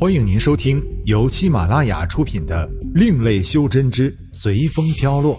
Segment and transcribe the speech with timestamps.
[0.00, 5.36] 欢迎您收听由喜马拉雅出品的《另类修真之随风飘落》，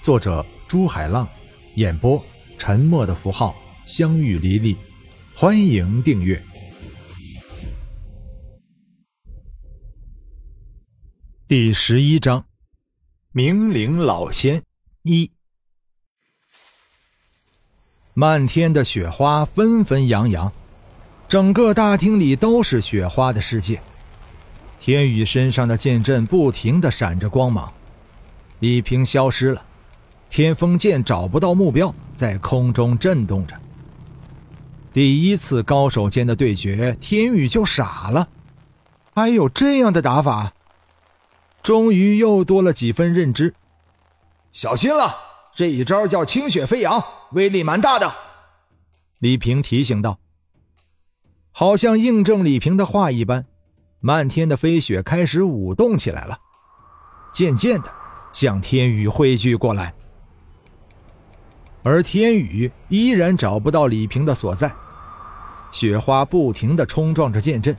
[0.00, 1.28] 作者朱海浪，
[1.74, 2.24] 演播
[2.56, 3.52] 沉默的符号、
[3.86, 4.76] 相遇离离。
[5.34, 6.40] 欢迎订阅。
[11.48, 12.46] 第十一章：
[13.32, 14.62] 明灵老仙
[15.02, 15.28] 一。
[18.14, 20.52] 漫天的雪花纷纷扬扬。
[21.30, 23.80] 整个大厅里都是雪花的世界，
[24.80, 27.72] 天宇身上的剑阵不停的闪着光芒，
[28.58, 29.62] 李平消失了，
[30.28, 33.54] 天风剑找不到目标，在空中震动着。
[34.92, 38.26] 第一次高手间的对决，天宇就傻了，
[39.14, 40.52] 还有这样的打法，
[41.62, 43.54] 终于又多了几分认知。
[44.50, 45.14] 小心了，
[45.54, 47.00] 这一招叫清雪飞扬，
[47.30, 48.12] 威力蛮大的。
[49.20, 50.18] 李平提醒道。
[51.52, 53.44] 好像印证李平的话一般，
[54.00, 56.38] 漫天的飞雪开始舞动起来了，
[57.32, 57.92] 渐渐的
[58.32, 59.92] 向天宇汇聚过来。
[61.82, 64.72] 而天宇依然找不到李平的所在，
[65.72, 67.76] 雪花不停的冲撞着剑阵，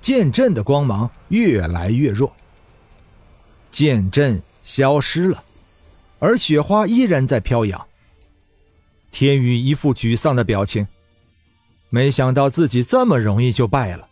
[0.00, 2.32] 剑阵的光芒越来越弱，
[3.70, 5.42] 剑阵消失了，
[6.18, 7.86] 而雪花依然在飘扬。
[9.10, 10.86] 天宇一副沮丧的表情。
[11.90, 14.08] 没想到自己这么容易就败了。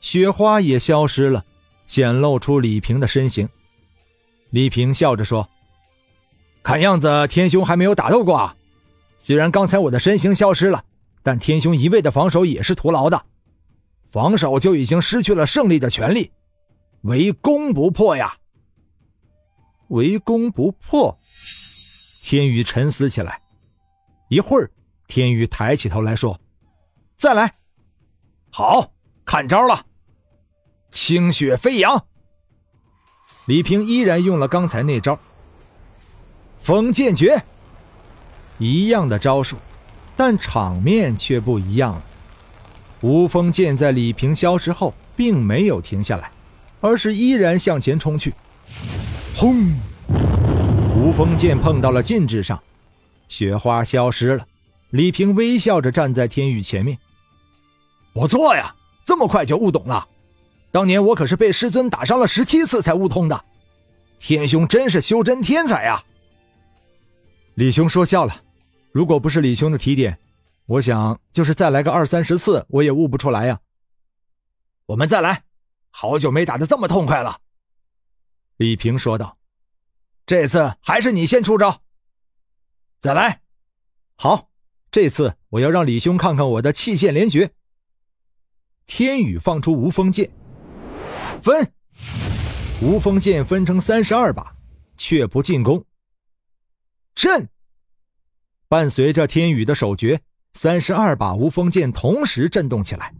[0.00, 1.44] 雪花也消失了，
[1.86, 3.48] 显露出李平的身形。
[4.50, 5.48] 李平笑着说
[6.62, 8.56] ：“看样子天兄还没有打斗过啊！
[9.18, 10.84] 虽然刚才我的身形消失了，
[11.22, 13.22] 但天兄一味的防守也是徒劳的，
[14.10, 16.30] 防守就已经失去了胜利的权利，
[17.02, 18.36] 围攻不破呀！
[19.88, 21.18] 围攻不破。”
[22.22, 23.40] 天宇沉思起来，
[24.28, 24.70] 一会儿，
[25.06, 26.38] 天宇抬起头来说。
[27.20, 27.52] 再来，
[28.50, 28.92] 好
[29.26, 29.84] 看招了！
[30.90, 32.06] 清雪飞扬。
[33.46, 35.18] 李平依然用了刚才那招，
[36.60, 37.44] 风剑诀，
[38.58, 39.58] 一样的招数，
[40.16, 42.02] 但场面却不一样了。
[43.02, 46.32] 无风剑在李平消失后，并没有停下来，
[46.80, 48.32] 而是依然向前冲去。
[49.36, 49.78] 轰！
[50.96, 52.58] 无风剑碰到了禁制上，
[53.28, 54.46] 雪花消失了。
[54.88, 56.96] 李平微笑着站在天宇前面。
[58.12, 60.06] 不错呀，这么快就悟懂了。
[60.72, 63.44] 当年我可是被师尊打伤了十七次才悟通的，
[64.18, 66.04] 天兄真是修真天才呀！
[67.54, 68.42] 李兄说笑了，
[68.92, 70.18] 如果不是李兄的提点，
[70.66, 73.60] 我想就是再来个二三十次，我也悟不出来呀。
[74.86, 75.44] 我们再来，
[75.90, 77.40] 好久没打的这么痛快了。
[78.56, 79.38] 李平说道
[80.26, 81.82] ：“这次还是你先出招。”
[83.00, 83.40] 再来，
[84.16, 84.50] 好，
[84.90, 87.50] 这次我要让李兄看看我的气剑连诀。
[88.92, 90.28] 天宇放出无锋剑，
[91.40, 91.72] 分
[92.82, 94.52] 无锋剑分成三十二把，
[94.96, 95.84] 却不进攻。
[97.14, 97.48] 震，
[98.68, 100.20] 伴随着天宇的手诀，
[100.54, 103.14] 三十二把无锋剑同时震动起来。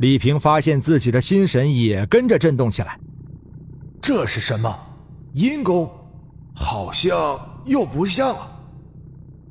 [0.00, 3.00] 李平发现自己的心神也跟着震动起来。
[4.02, 4.78] 这是什么？
[5.32, 5.90] 阴功？
[6.54, 8.52] 好像又不像啊。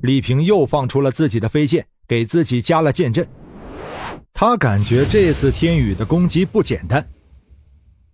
[0.02, 3.28] 李平又放出了自己的飞剑，给自己加了剑阵。
[4.40, 7.04] 他感觉这次天宇的攻击不简单。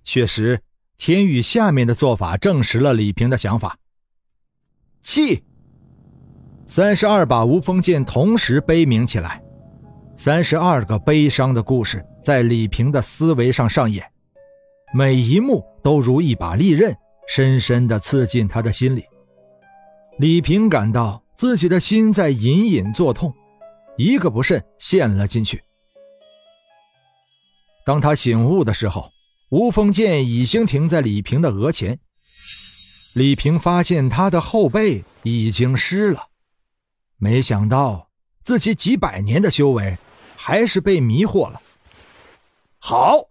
[0.04, 0.58] 确实，
[0.96, 3.76] 天宇下面的做法证实了李平的想法。
[5.02, 5.44] 气，
[6.64, 9.42] 三十二把无锋剑同时悲鸣起来，
[10.16, 14.10] 三十二个悲伤的故事在李平的思维上上演，
[14.94, 16.96] 每一幕都如一把利刃，
[17.28, 19.04] 深深的刺进他的心里。
[20.18, 23.30] 李平感到自己的心在隐隐作痛，
[23.98, 25.62] 一个不慎陷了进去。
[27.84, 29.12] 当他醒悟的时候，
[29.50, 32.00] 无风剑已经停在李平的额前。
[33.12, 36.28] 李平发现他的后背已经湿了，
[37.16, 38.08] 没想到
[38.42, 39.98] 自己几百年的修为
[40.36, 41.60] 还是被迷惑了。
[42.78, 43.28] 好，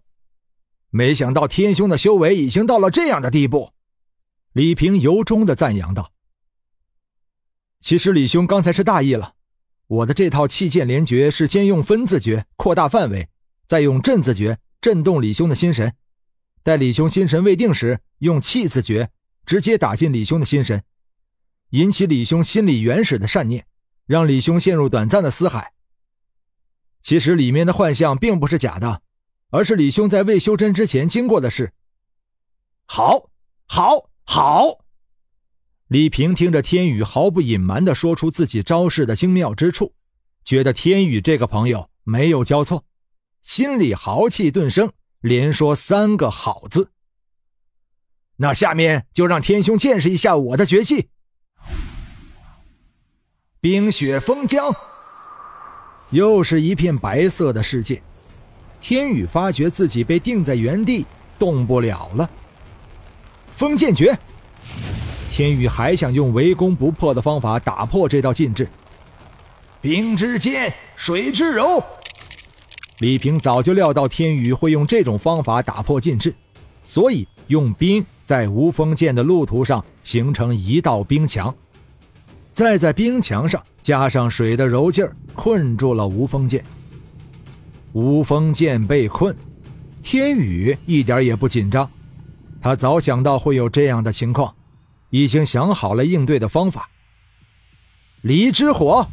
[0.88, 3.72] 没想到天兄的修为已经到了这样的地步。
[4.52, 6.12] 李平由衷的赞扬道
[7.80, 9.34] ：“其实李兄刚才是大意了，
[9.88, 13.28] 我的这套气剑连诀是先用分字诀扩大范围。”
[13.66, 15.94] 再用震字诀震动李兄的心神，
[16.62, 19.10] 待李兄心神未定时，用气字诀
[19.46, 20.82] 直接打进李兄的心神，
[21.70, 23.66] 引起李兄心里原始的善念，
[24.06, 25.72] 让李兄陷入短暂的思海。
[27.02, 29.02] 其实里面的幻象并不是假的，
[29.50, 31.72] 而是李兄在未修真之前经过的事。
[32.86, 33.30] 好，
[33.66, 34.78] 好，好！
[35.88, 39.94] 李平听着天宇毫不隐瞒的说出自己招式的精妙之处，
[40.44, 42.84] 觉得天宇这个朋友没有交错。
[43.44, 46.90] 心里豪气顿生，连说三个好字。
[48.36, 51.10] 那下面就让天兄见识一下我的绝技。
[53.60, 54.74] 冰雪封疆，
[56.08, 58.02] 又是一片白色的世界。
[58.80, 61.04] 天宇发觉自己被定在原地，
[61.38, 62.28] 动不了了。
[63.54, 64.18] 封剑诀，
[65.30, 68.66] 天宇还想用围攻不破的方法打破这道禁制。
[69.82, 71.84] 冰之剑，水之柔。
[73.04, 76.34] 李平早就料到天宇会用这种方法打破禁制，
[76.82, 81.54] 所以用冰在无锋剑的路途上形成一道冰墙，
[82.54, 86.64] 再在冰墙上加上水的柔劲儿，困住了无锋剑。
[87.92, 89.36] 无锋剑被困，
[90.02, 91.86] 天宇一点也不紧张，
[92.62, 94.54] 他早想到会有这样的情况，
[95.10, 96.88] 已经想好了应对的方法。
[98.22, 99.06] 离之火，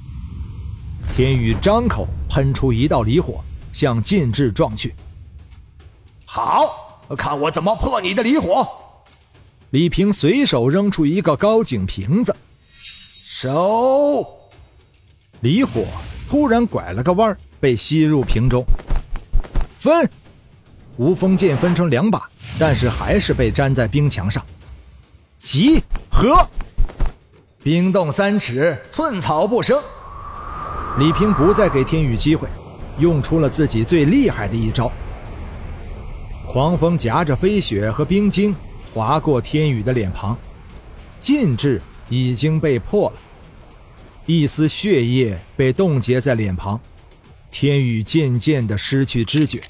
[1.14, 4.94] 天宇张口喷出一道离火，向禁制撞去。
[6.26, 8.68] 好，看我怎么破你的离火！
[9.72, 12.36] 李平随手扔出一个高井瓶子，
[13.26, 14.26] 收。
[15.42, 15.86] 离火
[16.30, 17.38] 突然拐了个弯儿。
[17.62, 18.66] 被吸入瓶中，
[19.78, 20.10] 分，
[20.98, 22.28] 无锋剑分成两把，
[22.58, 24.44] 但是还是被粘在冰墙上。
[25.38, 25.80] 集
[26.10, 26.44] 合，
[27.62, 29.80] 冰冻三尺，寸草不生。
[30.98, 32.50] 李平不再给天宇机会，
[33.02, 34.90] 用出了自己最厉害的一招。
[36.48, 38.56] 狂风夹着飞雪和冰晶
[38.94, 40.38] 划过天宇的脸庞，
[41.20, 43.18] 禁制已经被破了，
[44.26, 46.80] 一丝血液被冻结在脸庞。
[47.50, 49.62] 天宇渐渐的失去知觉，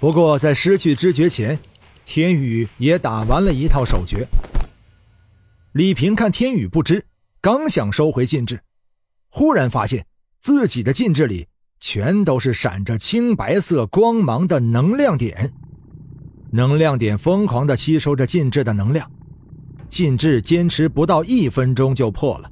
[0.00, 1.58] 不过在失去知觉前，
[2.06, 4.26] 天宇也打完了一套手诀。
[5.72, 7.04] 李平看天宇不知，
[7.42, 8.60] 刚想收回禁制，
[9.28, 10.06] 忽然发现
[10.40, 11.46] 自己的禁制里
[11.80, 15.52] 全都是闪着青白色光芒的能量点，
[16.50, 19.10] 能量点疯狂的吸收着禁制的能量，
[19.88, 22.50] 禁制坚持不到一分钟就破了。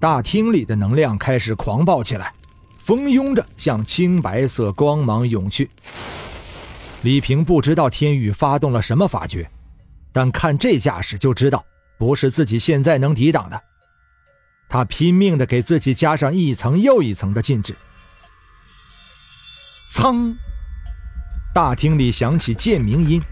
[0.00, 2.32] 大厅里的能量开始狂暴起来，
[2.78, 5.68] 蜂拥着向青白色光芒涌去。
[7.02, 9.48] 李平不知道天宇发动了什么法诀，
[10.12, 11.64] 但看这架势就知道
[11.98, 13.60] 不是自己现在能抵挡的。
[14.68, 17.74] 他拼命的给自己加上一层又一层的禁制。
[19.90, 20.34] 噌！
[21.54, 23.22] 大厅里响起剑鸣音，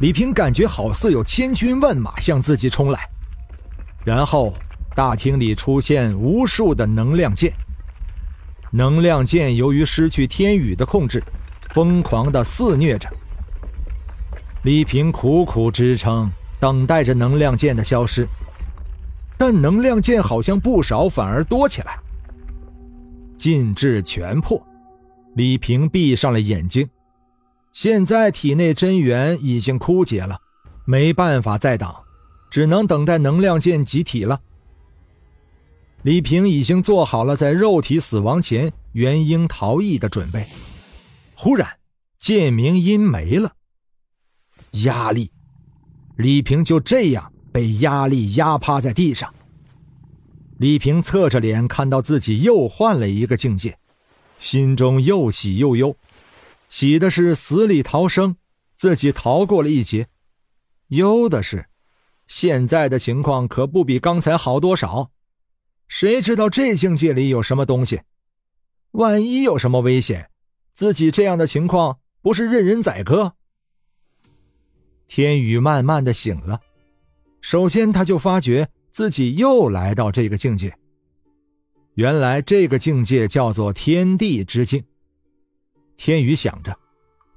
[0.00, 3.08] 李平感觉好似有千军万马向自己冲来，
[4.04, 4.54] 然后。
[4.94, 7.52] 大厅里出现无数的能量剑，
[8.72, 11.22] 能量剑由于失去天宇的控制，
[11.70, 13.08] 疯狂的肆虐着。
[14.64, 16.28] 李平苦苦支撑，
[16.58, 18.26] 等待着能量剑的消失，
[19.38, 21.98] 但能量剑好像不少，反而多起来。
[23.38, 24.60] 禁制全破，
[25.36, 26.86] 李平闭上了眼睛。
[27.72, 30.40] 现在体内真元已经枯竭了，
[30.84, 31.94] 没办法再挡，
[32.50, 34.40] 只能等待能量剑集体了。
[36.02, 40.44] 李平已经做好了在肉体死亡前元婴逃逸的准备。
[41.36, 41.68] 忽然，
[42.18, 43.52] 剑鸣音没了。
[44.84, 45.30] 压力，
[46.16, 49.34] 李平就这样被压力压趴在地上。
[50.58, 53.78] 李平侧着脸看到自己又换了一个境界，
[54.38, 55.96] 心中又喜又忧。
[56.68, 58.36] 喜的是死里逃生，
[58.76, 60.06] 自己逃过了一劫；
[60.88, 61.66] 忧的是，
[62.26, 65.10] 现在的情况可不比刚才好多少。
[65.86, 68.02] 谁知道这境界里有什么东西？
[68.90, 70.28] 万一有什么危险，
[70.74, 73.32] 自己这样的情况不是任人宰割？
[75.06, 76.60] 天宇慢慢的醒了，
[77.40, 80.76] 首先他就发觉自己又来到这个境界。
[81.94, 84.84] 原来这个境界叫做天地之境。
[85.96, 86.78] 天宇想着，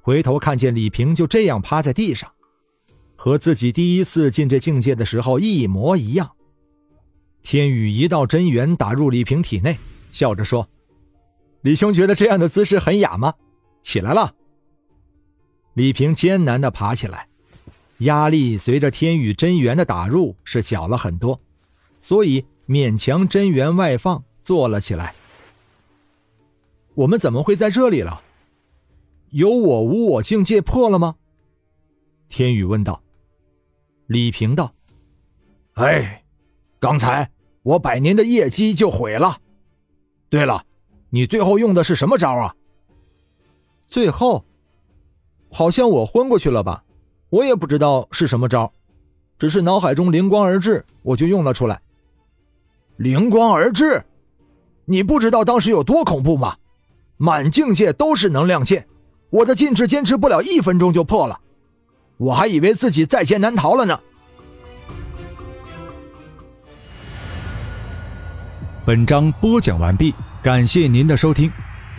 [0.00, 2.30] 回头看见李平就这样趴在地上，
[3.16, 6.30] 和自己第一次进这境界的时候一模一样。
[7.42, 9.76] 天宇一道真元打入李平体内，
[10.12, 10.68] 笑着说
[11.62, 13.34] ：“李兄觉得这样的姿势很雅吗？”
[13.82, 14.32] 起来了。
[15.74, 17.26] 李平艰难的爬起来，
[18.02, 21.40] 压力随着天宇真元的打入是小了很多，
[22.00, 25.14] 所以勉强真元外放坐了起来。
[26.94, 28.22] 我们怎么会在这里了？
[29.30, 31.16] 有我无我境界破了吗？
[32.28, 33.02] 天宇问道。
[34.06, 34.74] 李平道
[35.74, 36.18] ：“哎。”
[36.82, 37.30] 刚才
[37.62, 39.38] 我百年的业绩就毁了。
[40.28, 40.64] 对了，
[41.10, 42.56] 你最后用的是什么招啊？
[43.86, 44.44] 最后，
[45.48, 46.82] 好像我昏过去了吧？
[47.32, 48.70] 我也不知道是什么招，
[49.38, 51.80] 只是脑海中灵光而至，我就用了出来。
[52.98, 54.04] 灵光而至，
[54.84, 56.56] 你不知道当时有多恐怖吗？
[57.16, 58.86] 满境界都是能量剑，
[59.30, 61.40] 我的禁制坚持不了一分钟就破了，
[62.18, 63.98] 我还以为自己在劫难逃了呢。
[68.84, 70.12] 本章播讲完毕，
[70.42, 71.50] 感谢您的收听。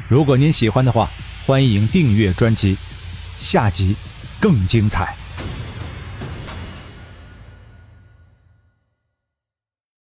[0.08, 1.10] 如果您喜欢的话，
[1.44, 2.78] 欢迎订阅专辑，
[3.40, 3.96] 下集
[4.40, 5.16] 更精彩。